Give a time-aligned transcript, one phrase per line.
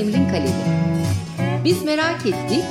[0.00, 0.52] Semrin Kaleli.
[1.64, 2.64] Biz merak ettik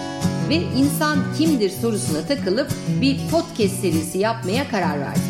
[0.49, 2.67] ve insan kimdir sorusuna takılıp
[3.01, 5.23] bir podcast serisi yapmaya karar verdik.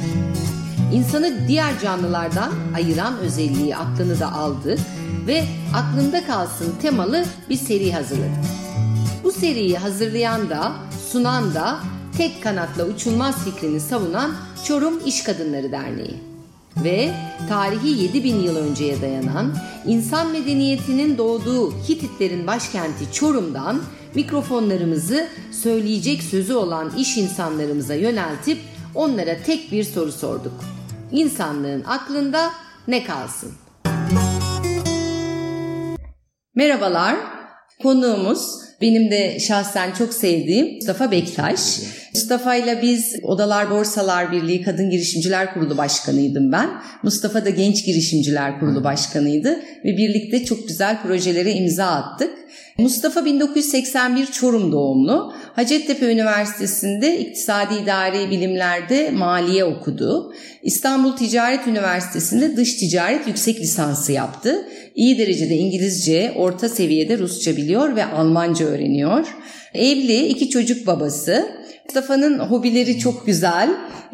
[0.93, 4.79] İnsanı diğer canlılardan ayıran özelliği aklını da aldık
[5.27, 5.43] ve
[5.75, 8.45] aklında kalsın temalı bir seri hazırladık.
[9.23, 10.71] Bu seriyi hazırlayan da
[11.11, 11.79] sunan da
[12.17, 14.31] tek kanatla uçulmaz fikrini savunan
[14.63, 16.15] Çorum İş Kadınları Derneği
[16.77, 17.11] ve
[17.49, 19.55] tarihi 7000 yıl önceye dayanan
[19.85, 23.81] insan medeniyetinin doğduğu Hititlerin başkenti Çorum'dan
[24.15, 28.57] mikrofonlarımızı söyleyecek sözü olan iş insanlarımıza yöneltip
[28.95, 30.53] onlara tek bir soru sorduk.
[31.11, 32.49] İnsanlığın aklında
[32.87, 33.51] ne kalsın?
[36.55, 37.15] Merhabalar.
[37.83, 41.79] Konuğumuz benim de şahsen çok sevdiğim Mustafa Bektaş.
[42.13, 46.69] Mustafa ile biz Odalar Borsalar Birliği Kadın Girişimciler Kurulu Başkanıydım ben.
[47.03, 52.29] Mustafa da Genç Girişimciler Kurulu Başkanıydı ve birlikte çok güzel projelere imza attık.
[52.77, 55.33] Mustafa 1981 Çorum doğumlu.
[55.53, 60.33] Hacettepe Üniversitesi'nde İktisadi İdari Bilimler'de maliye okudu.
[60.63, 64.65] İstanbul Ticaret Üniversitesi'nde dış ticaret yüksek lisansı yaptı.
[64.95, 69.27] İyi derecede İngilizce, orta seviyede Rusça biliyor ve Almanca öğreniyor.
[69.73, 71.58] Evli, iki çocuk babası.
[71.89, 73.69] Mustafa'nın hobileri çok güzel.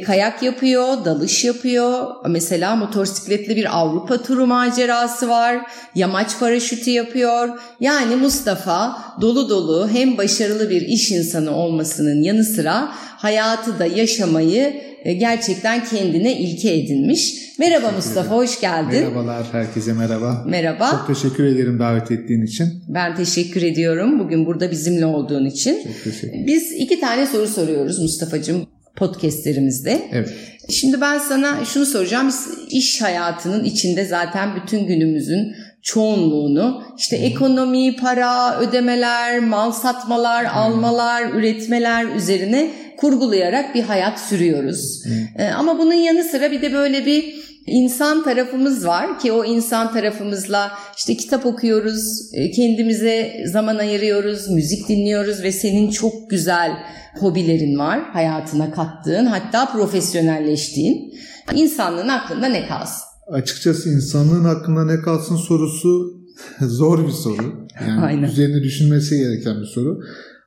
[0.05, 2.15] Kayak yapıyor, dalış yapıyor.
[2.29, 5.57] Mesela motosikletli bir Avrupa turu macerası var.
[5.95, 7.49] Yamaç paraşütü yapıyor.
[7.79, 14.94] Yani Mustafa dolu dolu hem başarılı bir iş insanı olmasının yanı sıra hayatı da yaşamayı
[15.13, 17.35] gerçekten kendine ilke edinmiş.
[17.59, 19.03] Merhaba Mustafa, hoş geldin.
[19.03, 20.43] Merhabalar, herkese merhaba.
[20.47, 20.91] Merhaba.
[20.91, 22.83] Çok teşekkür ederim davet ettiğin için.
[22.87, 25.83] Ben teşekkür ediyorum bugün burada bizimle olduğun için.
[25.83, 30.01] Çok teşekkür Biz iki tane soru soruyoruz Mustafa'cığım podcastlerimizde.
[30.11, 30.33] Evet.
[30.69, 32.27] Şimdi ben sana şunu soracağım.
[32.27, 35.55] Biz iş hayatının içinde zaten bütün günümüzün
[35.86, 45.03] çoğunluğunu işte ekonomi, para, ödemeler, mal satmalar, almalar, üretmeler üzerine kurgulayarak bir hayat sürüyoruz.
[45.38, 47.35] Ee, ama bunun yanı sıra bir de böyle bir
[47.68, 54.90] insan tarafımız var ki o insan tarafımızla işte kitap okuyoruz, e, kendimize zaman ayırıyoruz, müzik
[54.90, 56.72] dinliyoruz ve senin çok güzel
[57.19, 61.13] hobilerin var hayatına kattığın hatta profesyonelleştiğin.
[61.53, 63.14] İnsanlığın aklında ne kalsın?
[63.28, 66.22] Açıkçası insanlığın hakkında ne kalsın sorusu
[66.62, 67.68] zor bir soru.
[67.88, 68.24] Yani Aynen.
[68.24, 70.00] üzerine düşünmesi gereken bir soru.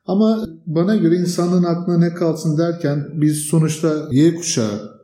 [0.07, 4.99] Ama bana göre insanlığın aklına ne kalsın derken biz sonuçta Y kuşağı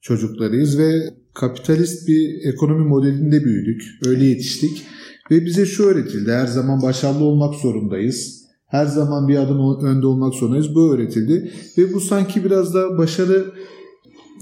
[0.00, 3.82] çocuklarıyız ve kapitalist bir ekonomi modelinde büyüdük.
[4.06, 4.82] Öyle yetiştik.
[5.30, 6.32] Ve bize şu öğretildi.
[6.32, 8.44] Her zaman başarılı olmak zorundayız.
[8.66, 10.74] Her zaman bir adım önde olmak zorundayız.
[10.74, 11.52] Bu öğretildi.
[11.78, 13.44] Ve bu sanki biraz da başarı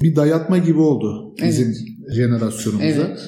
[0.02, 2.16] bir dayatma gibi oldu bizim Evet.
[2.16, 2.86] jenerasyonumuza.
[2.86, 3.18] Evet.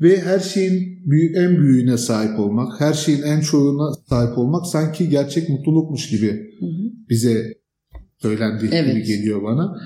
[0.00, 5.08] Ve her şeyin büyük, en büyüğüne sahip olmak, her şeyin en çoğuna sahip olmak sanki
[5.08, 6.90] gerçek mutlulukmuş gibi Hı hı.
[7.10, 7.54] bize
[8.22, 9.06] söylendiği gibi Evet.
[9.06, 9.76] geliyor bana.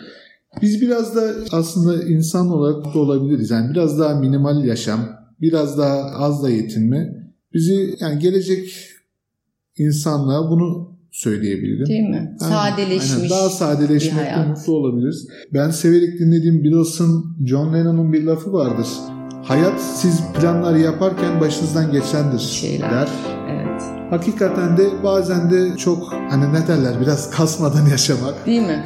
[0.62, 3.50] Biz biraz da aslında insan olarak da olabiliriz.
[3.50, 5.08] Yani biraz daha minimal yaşam,
[5.40, 7.20] biraz daha az da yetinme
[7.54, 8.74] bizi yani gelecek
[9.76, 11.86] insanlığa bunu söyleyebilirim.
[11.86, 12.36] Değil mi?
[12.40, 13.12] Aynen, Sadeleşmiş.
[13.16, 13.30] aynen.
[13.30, 15.28] Daha sadeleşmekte mutlu olabiliriz.
[15.54, 18.86] Ben severek dinlediğim Beatles'ın John Lennon'un bir lafı vardır.
[19.42, 22.90] Hayat siz planlar yaparken başınızdan geçendir Şeyler.
[22.90, 23.08] der.
[23.50, 23.82] Evet.
[24.10, 28.84] Hakikaten de bazen de çok hani ne derler biraz kasmadan yaşamak Değil mi?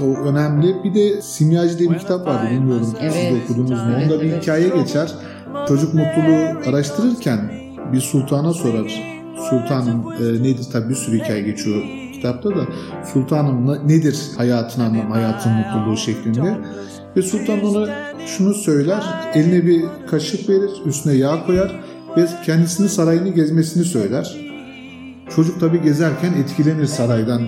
[0.00, 0.74] o önemli.
[0.84, 2.98] Bir de Simyacı diye bir kitap vardı bilmiyorum siz de
[3.30, 3.42] Evet.
[3.44, 3.90] okudunuz mu?
[3.96, 4.42] Evet, Onda bir evet.
[4.42, 5.12] hikaye geçer.
[5.68, 7.38] Çocuk mutluluğu araştırırken
[7.92, 9.15] bir sultana sorar.
[9.50, 11.82] Sultanım e, nedir tabii bir sürü hikaye geçiyor
[12.14, 12.66] kitapta da.
[13.12, 16.56] Sultanım ne- nedir hayatın anlamı, hayatın mutluluğu şeklinde.
[17.16, 17.88] Ve sultan ona
[18.26, 19.02] şunu söyler.
[19.34, 21.80] Eline bir kaşık verir, üstüne yağ koyar
[22.16, 24.36] ve kendisini sarayını gezmesini söyler.
[25.36, 27.42] Çocuk tabii gezerken etkilenir saraydan.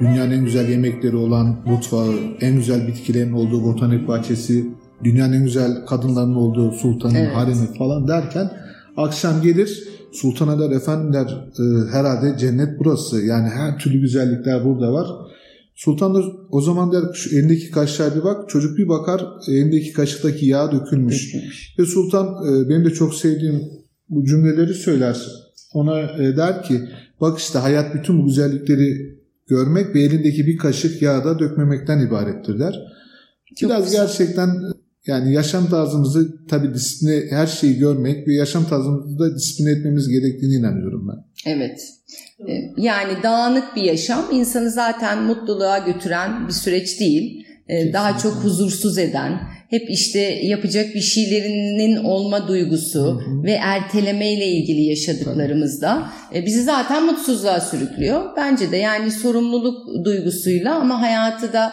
[0.00, 4.66] Dünyanın en güzel yemekleri olan mutfağı, en güzel bitkilerin olduğu botanik bahçesi,
[5.04, 7.36] dünyanın en güzel kadınların olduğu sultanın Evet.
[7.36, 8.50] haremi falan derken
[8.96, 11.26] akşam gelir sultana der efendim der
[11.60, 15.06] "e, herhalde cennet burası yani her türlü güzellikler burada var.
[15.74, 20.46] Sultan da o zaman der şu elindeki kaşığa bir bak çocuk bir bakar elindeki kaşıktaki
[20.46, 21.34] yağ dökülmüş.
[21.78, 23.62] Ve Sultan e, benim de çok sevdiğim
[24.08, 25.26] bu cümleleri söyler.
[25.74, 26.80] Ona e, der ki
[27.20, 29.18] bak işte hayat bütün bu güzellikleri
[29.48, 32.74] görmek ve elindeki bir kaşık yağda dökmemekten ibarettir der.
[33.56, 34.00] Çok Biraz güzel.
[34.06, 34.48] gerçekten
[35.08, 40.54] yani yaşam tarzımızı tabii disipline her şeyi görmek ve yaşam tarzımızı da disipline etmemiz gerektiğini
[40.54, 41.24] inanıyorum ben.
[41.52, 41.80] Evet.
[42.48, 47.44] Ee, Yani dağınık bir yaşam insanı zaten mutluluğa götüren bir süreç değil.
[47.68, 47.92] Kesinlikle.
[47.92, 49.40] daha çok huzursuz eden,
[49.70, 53.42] hep işte yapacak bir şeylerinin olma duygusu hı hı.
[53.42, 58.22] ve ertelemeyle ilgili yaşadıklarımızda e, bizi zaten mutsuzluğa sürüklüyor.
[58.36, 61.72] Bence de yani sorumluluk duygusuyla ama hayatı da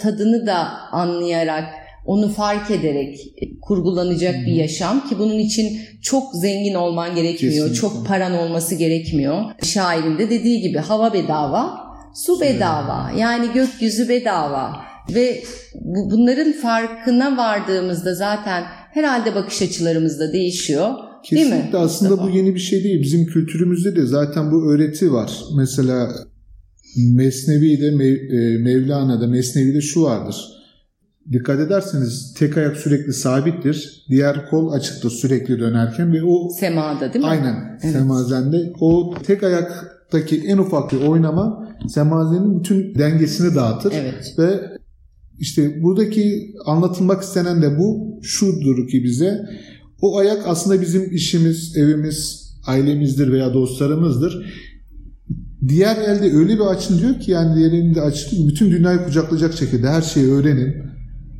[0.00, 1.64] tadını da anlayarak
[2.04, 3.18] onu fark ederek
[3.62, 4.46] kurgulanacak hmm.
[4.46, 7.52] bir yaşam ki bunun için çok zengin olman gerekmiyor.
[7.52, 7.74] Kesinlikle.
[7.74, 9.42] Çok paran olması gerekmiyor.
[9.62, 11.80] Şairin de dediği gibi hava bedava,
[12.14, 13.10] su bedava.
[13.18, 14.76] Yani gökyüzü bedava.
[15.14, 15.42] Ve
[15.74, 20.90] bu, bunların farkına vardığımızda zaten herhalde bakış açılarımız da değişiyor.
[21.24, 21.78] Kesinlikle değil mi?
[21.78, 22.32] aslında Mustafa?
[22.32, 23.02] bu yeni bir şey değil.
[23.02, 25.32] Bizim kültürümüzde de zaten bu öğreti var.
[25.56, 26.08] Mesela
[26.96, 30.36] Mesnevi'de, Mev, e, Mevlana'da, Mesnevi'de şu vardır.
[31.32, 34.04] Dikkat ederseniz tek ayak sürekli sabittir.
[34.08, 37.30] Diğer kol açıktır sürekli dönerken ve o semada değil mi?
[37.30, 37.78] Aynen.
[37.82, 37.92] Evet.
[37.92, 44.34] Semazende o tek ayaktaki en ufak bir oynama semazenin bütün dengesini dağıtır evet.
[44.38, 44.60] ve
[45.38, 49.48] işte buradaki anlatılmak istenen de bu şudur ki bize
[50.00, 54.64] o ayak aslında bizim işimiz, evimiz, ailemizdir veya dostlarımızdır.
[55.68, 59.88] Diğer elde öyle bir açın diyor ki yani diğer elinde açın bütün dünyayı kucaklayacak şekilde
[59.88, 60.93] her şeyi öğrenin.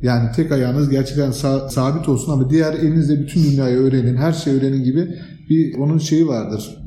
[0.05, 4.57] Yani tek ayağınız gerçekten sa- sabit olsun ama diğer elinizde bütün dünyayı öğrenin, her şeyi
[4.57, 5.07] öğrenin gibi
[5.49, 6.77] bir onun şeyi vardır.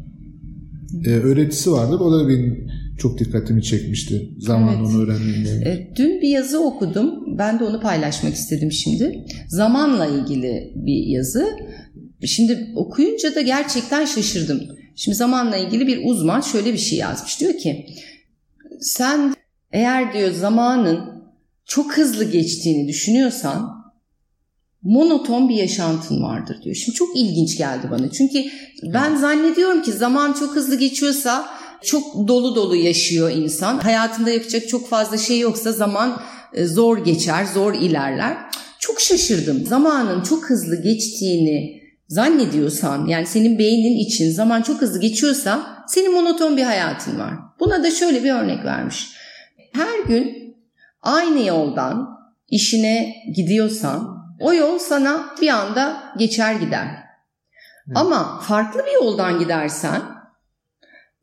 [1.07, 2.01] Ee, öğretisi vardır.
[2.01, 2.69] O da benim
[2.99, 4.87] çok dikkatimi çekmişti zaman evet.
[4.87, 5.71] onu öğrendiğimde.
[5.71, 7.39] E, dün bir yazı okudum.
[7.39, 9.25] Ben de onu paylaşmak istedim şimdi.
[9.49, 11.47] Zamanla ilgili bir yazı.
[12.25, 14.61] Şimdi okuyunca da gerçekten şaşırdım.
[14.97, 17.41] Şimdi zamanla ilgili bir uzman şöyle bir şey yazmış.
[17.41, 17.87] Diyor ki
[18.81, 19.35] sen
[19.73, 21.18] eğer diyor zamanın
[21.69, 23.79] çok hızlı geçtiğini düşünüyorsan
[24.83, 26.77] monoton bir yaşantın vardır diyor.
[26.77, 28.11] Şimdi çok ilginç geldi bana.
[28.11, 28.45] Çünkü
[28.83, 31.49] ben zannediyorum ki zaman çok hızlı geçiyorsa
[31.85, 33.79] çok dolu dolu yaşıyor insan.
[33.79, 36.21] Hayatında yapacak çok fazla şey yoksa zaman
[36.55, 38.37] e, zor geçer, zor ilerler.
[38.79, 39.67] Çok şaşırdım.
[39.67, 46.57] Zamanın çok hızlı geçtiğini zannediyorsan yani senin beynin için zaman çok hızlı geçiyorsa senin monoton
[46.57, 47.35] bir hayatın var.
[47.61, 49.07] Buna da şöyle bir örnek vermiş.
[49.73, 50.48] Her gün
[51.03, 52.19] aynı yoldan
[52.49, 56.89] işine gidiyorsan o yol sana bir anda geçer gider.
[57.87, 57.97] Evet.
[57.97, 60.03] Ama farklı bir yoldan gidersen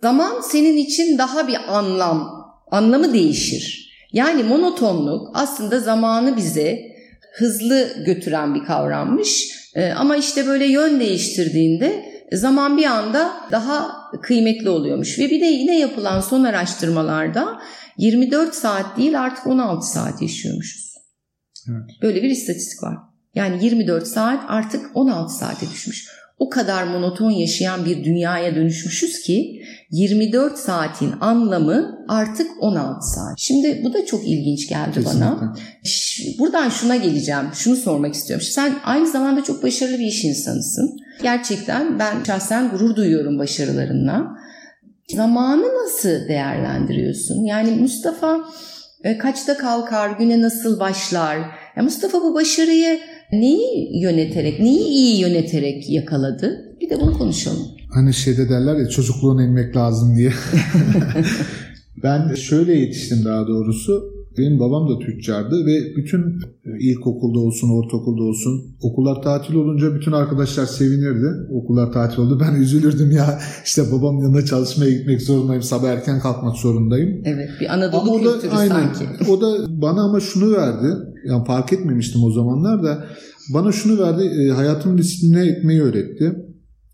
[0.02, 3.86] zaman senin için daha bir anlam, anlamı değişir.
[4.12, 6.80] Yani monotonluk aslında zamanı bize
[7.38, 9.48] hızlı götüren bir kavrammış.
[9.76, 15.20] Ee, ama işte böyle yön değiştirdiğinde zaman bir anda daha kıymetli oluyormuş.
[15.20, 17.62] Ve bir de yine yapılan son araştırmalarda
[17.98, 20.96] 24 saat değil artık 16 saat yaşıyormuşuz.
[21.70, 22.02] Evet.
[22.02, 22.98] Böyle bir istatistik var.
[23.36, 26.08] Yani 24 saat artık 16 saate düşmüş
[26.40, 29.62] o kadar monoton yaşayan bir dünyaya dönüşmüşüz ki
[29.92, 33.34] 24 saatin anlamı artık 16 saat.
[33.38, 35.20] Şimdi bu da çok ilginç geldi Kesinlikle.
[35.20, 35.56] bana.
[36.40, 37.46] Buradan şuna geleceğim.
[37.54, 38.46] Şunu sormak istiyorum.
[38.50, 40.98] Sen aynı zamanda çok başarılı bir iş insanısın.
[41.24, 44.28] Gerçekten ben şahsen gurur duyuyorum başarılarınla.
[45.16, 47.44] Zamanı nasıl değerlendiriyorsun?
[47.44, 48.40] Yani Mustafa
[49.04, 51.38] e, kaçta kalkar, güne nasıl başlar?
[51.76, 53.00] Ya Mustafa bu başarıyı
[53.32, 56.76] neyi yöneterek, neyi iyi yöneterek yakaladı?
[56.82, 57.68] Bir de bunu konuşalım.
[57.94, 60.32] Hani şeyde derler ya çocukluğuna inmek lazım diye.
[62.04, 64.15] ben şöyle yetiştim daha doğrusu.
[64.38, 66.20] Benim babam da tüccardı ve bütün
[66.66, 71.28] e, ilkokulda olsun, ortaokulda olsun okullar tatil olunca bütün arkadaşlar sevinirdi.
[71.52, 72.40] Okullar tatil oldu.
[72.42, 75.64] Ben üzülürdüm ya işte babam yanına çalışmaya gitmek zorundayım.
[75.64, 77.22] Sabah erken kalkmak zorundayım.
[77.26, 79.32] Evet bir Anadolu ama kültürü da, aynen, sanki.
[79.32, 80.88] O da bana ama şunu verdi.
[81.28, 83.06] Yani fark etmemiştim o zamanlar da.
[83.54, 84.24] Bana şunu verdi.
[84.24, 86.36] E, hayatımı disipline etmeyi öğretti.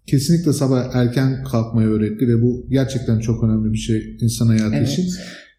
[0.08, 4.90] Kesinlikle sabah erken kalkmayı öğretti ve bu gerçekten çok önemli bir şey insan hayatı evet.
[4.90, 5.06] için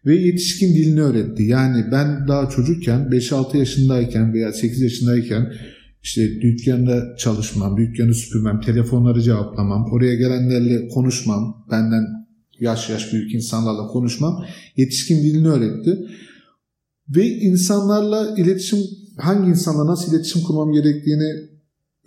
[0.05, 1.43] ve yetişkin dilini öğretti.
[1.43, 5.53] Yani ben daha çocukken 5-6 yaşındayken veya 8 yaşındayken
[6.03, 12.03] işte dükkanda çalışmam, dükkanı süpürmem, telefonları cevaplamam, oraya gelenlerle konuşmam, benden
[12.59, 14.45] yaş yaş büyük insanlarla konuşmam
[14.77, 15.99] yetişkin dilini öğretti.
[17.15, 18.79] Ve insanlarla iletişim,
[19.17, 21.33] hangi insanla nasıl iletişim kurmam gerektiğini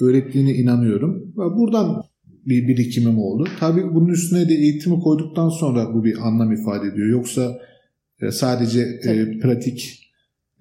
[0.00, 1.32] öğrettiğine inanıyorum.
[1.36, 2.02] Ve buradan
[2.46, 3.48] bir birikimim oldu.
[3.60, 7.08] Tabii bunun üstüne de eğitimi koyduktan sonra bu bir anlam ifade ediyor.
[7.08, 7.58] Yoksa
[8.22, 10.02] e, sadece e, pratik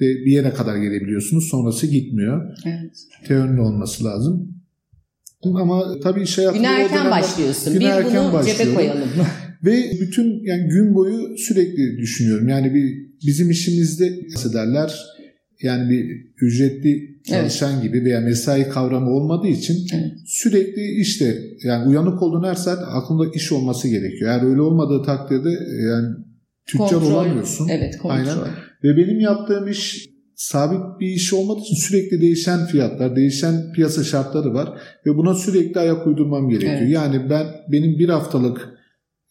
[0.02, 1.50] ve bir yere kadar gelebiliyorsunuz.
[1.50, 2.58] Sonrası gitmiyor.
[2.66, 2.96] Evet.
[3.28, 4.56] Teorinin olması lazım.
[5.44, 6.58] Ama tabii iş hayatında...
[6.58, 7.74] Güne erken başlıyorsun.
[7.74, 9.10] Güne bir erken bunu cebe koyalım.
[9.66, 12.48] ve bütün yani gün boyu sürekli düşünüyorum.
[12.48, 14.94] Yani bir bizim işimizde nasıl derler
[15.62, 16.06] yani bir
[16.42, 17.84] ücretli çalışan evet.
[17.84, 20.12] gibi veya mesai kavramı olmadığı için evet.
[20.26, 24.32] sürekli işte yani uyanık olduğun her saat aklında iş olması gerekiyor.
[24.32, 25.50] Eğer öyle olmadığı takdirde
[25.92, 26.08] yani
[26.66, 27.12] tüccar kontrol.
[27.12, 27.68] olamıyorsun.
[27.68, 28.18] Evet kontrol.
[28.18, 28.38] Aynen.
[28.84, 34.54] Ve benim yaptığım iş sabit bir iş olmadığı için sürekli değişen fiyatlar, değişen piyasa şartları
[34.54, 36.78] var ve buna sürekli ayak uydurmam gerekiyor.
[36.78, 36.92] Evet.
[36.92, 38.70] Yani ben benim bir haftalık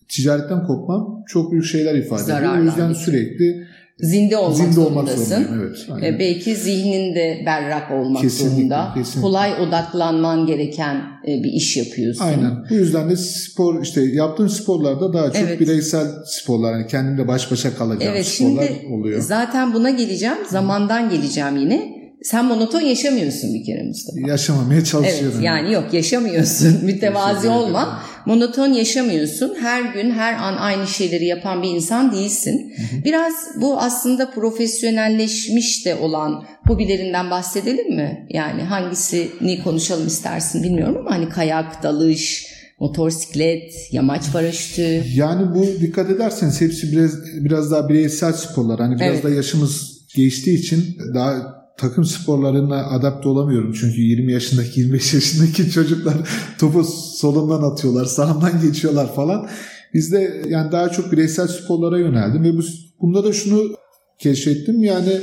[0.08, 2.58] ticaretten kopmam çok büyük şeyler ifade ediyor.
[2.58, 3.66] O yüzden sürekli
[4.00, 5.44] zinde olmak zinde zorundasın.
[5.44, 6.18] Olmak evet, aynen.
[6.18, 8.92] Belki zihnin de berrak olmak kesinlikle, zorunda.
[8.94, 9.20] Kesinlikle.
[9.20, 10.96] Kolay odaklanman gereken
[11.28, 12.24] e, bir iş yapıyorsun.
[12.24, 12.64] Aynen.
[12.70, 15.60] Bu yüzden de spor işte yaptığım sporlarda daha çok evet.
[15.60, 16.72] bireysel sporlar.
[16.72, 19.20] Yani kendimle baş başa kalacağım evet, sporlar şimdi oluyor.
[19.20, 20.38] Zaten buna geleceğim.
[20.48, 21.93] Zamandan geleceğim yine
[22.24, 24.18] sen monoton yaşamıyorsun bir kere Mustafa.
[24.28, 25.32] Yaşamamaya çalışıyorum.
[25.34, 26.78] Evet yani yok yaşamıyorsun.
[26.84, 28.02] Mütevazi olma.
[28.26, 29.54] Monoton yaşamıyorsun.
[29.60, 32.74] Her gün her an aynı şeyleri yapan bir insan değilsin.
[33.04, 38.26] Biraz bu aslında profesyonelleşmiş de olan hobilerinden bahsedelim mi?
[38.30, 42.46] Yani hangisini konuşalım istersin bilmiyorum ama hani kayak, dalış,
[42.80, 45.02] motosiklet, yamaç paraşütü.
[45.14, 48.80] Yani bu dikkat ederseniz hepsi biraz biraz daha bireysel sporlar.
[48.80, 49.24] Hani biraz evet.
[49.24, 53.72] da yaşımız geçtiği için daha takım sporlarına adapte olamıyorum.
[53.72, 56.14] Çünkü 20 yaşındaki 25 yaşındaki çocuklar
[56.58, 56.84] topu
[57.18, 59.48] solundan atıyorlar, sağından geçiyorlar falan.
[59.94, 62.62] Biz de yani daha çok bireysel sporlara yöneldim ve bu,
[63.00, 63.76] bunda da şunu
[64.18, 64.82] keşfettim.
[64.82, 65.20] Yani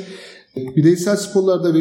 [0.55, 1.74] bireysel sporlarda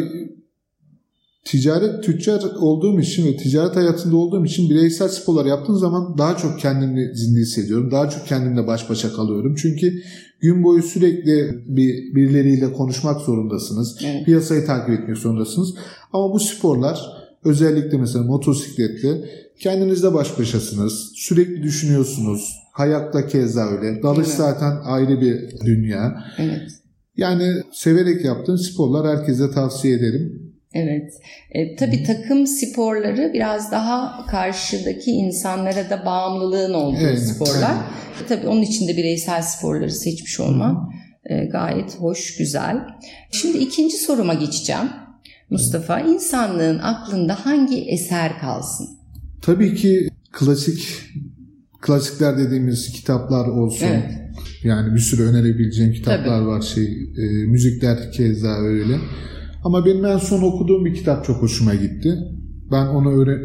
[1.45, 6.59] ticaret tüccar olduğum için ve ticaret hayatında olduğum için bireysel sporlar yaptığım zaman daha çok
[6.59, 7.91] kendimi zinde hissediyorum.
[7.91, 9.55] Daha çok kendimle baş başa kalıyorum.
[9.55, 10.01] Çünkü
[10.41, 13.97] gün boyu sürekli bir birileriyle konuşmak zorundasınız.
[14.05, 14.25] Evet.
[14.25, 15.75] Piyasayı takip etmek zorundasınız.
[16.13, 16.99] Ama bu sporlar
[17.45, 19.29] özellikle mesela motosikletle
[19.59, 21.11] kendinizle baş başasınız.
[21.15, 22.55] Sürekli düşünüyorsunuz.
[22.77, 24.03] Kayakta keza öyle.
[24.03, 24.37] Dalış evet.
[24.37, 26.23] zaten ayrı bir dünya.
[26.37, 26.71] Evet.
[27.17, 30.50] Yani severek yaptığım sporlar herkese tavsiye ederim.
[30.73, 31.13] Evet.
[31.51, 37.69] E, tabii takım sporları biraz daha karşıdaki insanlara da bağımlılığın olduğu evet, sporlar.
[37.69, 37.83] Aynen.
[38.29, 40.91] Tabii onun için de bireysel sporları seçmiş olman
[41.25, 42.77] e, gayet hoş, güzel.
[43.31, 44.89] Şimdi ikinci soruma geçeceğim.
[45.49, 48.87] Mustafa, insanlığın aklında hangi eser kalsın?
[49.41, 50.87] Tabii ki klasik
[51.81, 53.87] klasikler dediğimiz kitaplar olsun.
[53.87, 54.21] Evet.
[54.63, 56.47] Yani bir sürü önerebileceğim kitaplar Tabii.
[56.47, 56.85] var şey
[57.17, 58.95] e, müzikler keza öyle.
[59.63, 62.17] Ama benim en son okuduğum bir kitap çok hoşuma gitti.
[62.71, 63.37] Ben onu öne,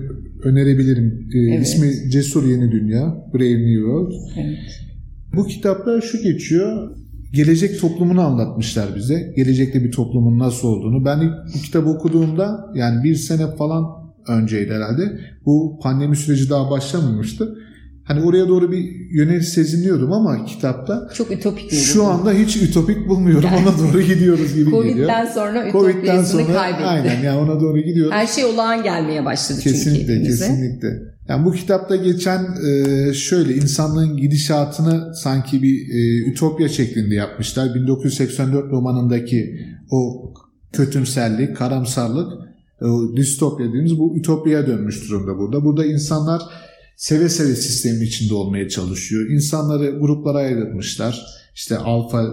[0.43, 1.29] önerebilirim.
[1.35, 1.67] Ee, evet.
[1.67, 4.13] İsmi Cesur Yeni Dünya, Brave New World.
[4.37, 4.59] Evet.
[5.37, 6.97] Bu kitapta şu geçiyor.
[7.33, 9.33] Gelecek toplumunu anlatmışlar bize.
[9.37, 11.05] Gelecekte bir toplumun nasıl olduğunu.
[11.05, 13.85] Ben ilk bu kitabı okuduğumda yani bir sene falan
[14.29, 15.21] önceydi herhalde.
[15.47, 17.59] Bu pandemi süreci daha başlamamıştı.
[18.07, 21.79] Hani oraya doğru bir yönel sezinliyordum ama kitapta çok ütopik mi?
[21.79, 23.51] Şu anda hiç ütopik bulmuyorum.
[23.63, 25.09] Ona doğru gidiyoruz gibi Covid'den geliyor.
[25.09, 26.85] Covid'den sonra ütopyasını sonra, kaybetti.
[26.85, 28.13] Aynen yani ona doğru gidiyoruz.
[28.13, 30.89] Her şey olağan gelmeye başladı kesinlikle, çünkü Kesinlikle kesinlikle.
[31.29, 37.75] Yani bu kitapta geçen e, şöyle insanlığın gidişatını sanki bir e, ütopya şeklinde yapmışlar.
[37.75, 39.61] 1984 romanındaki
[39.91, 40.33] o
[40.73, 42.33] kötümserlik, karamsarlık,
[42.83, 45.65] o distopya dediğimiz bu ütopyaya dönmüş durumda burada.
[45.65, 46.43] Burada insanlar
[46.97, 49.31] seve seve sistemin içinde olmaya çalışıyor.
[49.31, 51.27] İnsanları gruplara ayrılmışlar.
[51.55, 52.25] İşte alfa,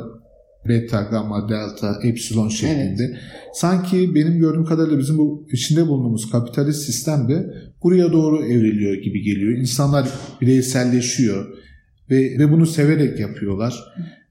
[0.67, 3.03] beta, gamma, delta, epsilon şeklinde.
[3.03, 3.20] Evet.
[3.53, 7.53] Sanki benim gördüğüm kadarıyla bizim bu içinde bulunduğumuz kapitalist sistem de
[7.84, 9.58] buraya doğru evriliyor gibi geliyor.
[9.58, 10.10] İnsanlar
[10.41, 11.46] bireyselleşiyor
[12.10, 13.79] ve, ve bunu severek yapıyorlar.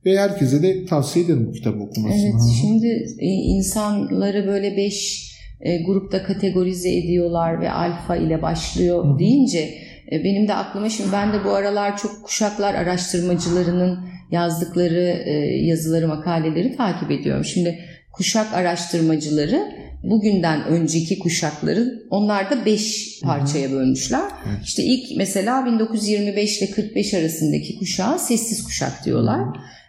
[0.06, 2.20] Ve herkese de tavsiye ederim bu kitabı okumasını.
[2.22, 2.86] Evet, şimdi
[3.18, 5.28] e, insanları böyle beş
[5.60, 9.18] e, grupta kategorize ediyorlar ve alfa ile başlıyor Hı.
[9.18, 9.91] deyince e,
[10.24, 13.98] benim de aklıma şimdi ben de bu aralar çok kuşaklar araştırmacılarının
[14.30, 15.32] yazdıkları e,
[15.66, 17.44] yazıları, makaleleri takip ediyorum.
[17.44, 17.78] Şimdi
[18.12, 24.30] kuşak araştırmacıları bugünden önceki kuşakları onlar da 5 parçaya bölmüşler.
[24.48, 24.64] Evet.
[24.64, 29.40] İşte ilk mesela 1925 ile 45 arasındaki kuşağı sessiz kuşak diyorlar.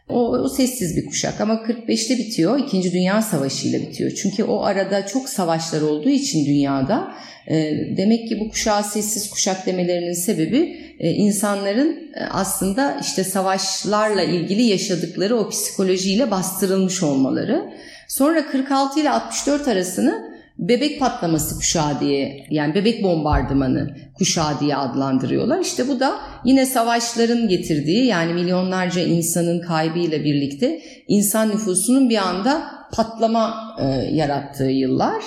[0.10, 2.60] O, o sessiz bir kuşak ama 45'te bitiyor.
[2.60, 4.12] İkinci Dünya Savaşı ile bitiyor.
[4.12, 7.14] Çünkü o arada çok savaşlar olduğu için dünyada
[7.48, 14.24] e, demek ki bu kuşağı sessiz kuşak demelerinin sebebi e, insanların e, aslında işte savaşlarla
[14.24, 17.74] ilgili yaşadıkları o psikolojiyle bastırılmış olmaları.
[18.08, 25.60] Sonra 46 ile 64 arasını bebek patlaması kuşağı diye yani bebek bombardımanı kuşağı diye adlandırıyorlar.
[25.60, 32.64] İşte bu da yine savaşların getirdiği yani milyonlarca insanın kaybıyla birlikte insan nüfusunun bir anda
[32.94, 35.24] patlama e, yarattığı yıllar.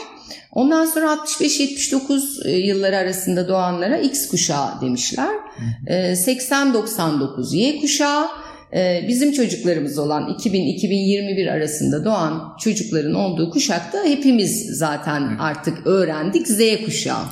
[0.53, 5.35] Ondan sonra 65-79 e, yılları arasında doğanlara X kuşağı demişler.
[5.89, 8.27] 80-99 e, Y kuşağı.
[8.75, 16.61] E, bizim çocuklarımız olan 2000-2021 arasında doğan çocukların olduğu kuşakta hepimiz zaten artık öğrendik Z
[16.85, 17.25] kuşağı.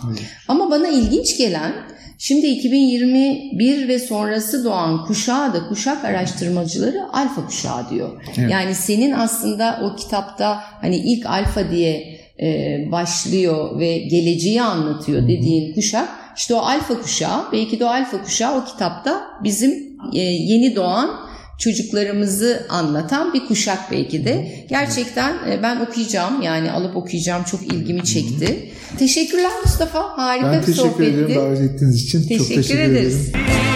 [0.48, 1.72] Ama bana ilginç gelen
[2.18, 8.22] Şimdi 2021 ve sonrası doğan kuşağı da kuşak araştırmacıları alfa kuşağı diyor.
[8.38, 8.50] Evet.
[8.50, 15.74] Yani senin aslında o kitapta hani ilk alfa diye e, başlıyor ve geleceği anlatıyor dediğin
[15.74, 19.70] kuşak işte o alfa kuşağı belki de o alfa kuşağı o kitapta bizim
[20.12, 21.10] e, yeni doğan
[21.58, 24.64] çocuklarımızı anlatan bir kuşak belki de.
[24.68, 28.70] Gerçekten e, ben okuyacağım yani alıp okuyacağım çok ilgimi çekti.
[28.98, 30.00] Teşekkürler Mustafa.
[30.16, 30.98] Harika ben bir sohbetti.
[30.98, 32.22] Ben teşekkür ederim davet ettiğiniz için.
[32.22, 33.28] Teşekkür çok teşekkür ederiz.
[33.28, 33.73] ederim.